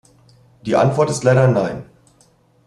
[0.65, 1.85] Die Antwort ist leider nein.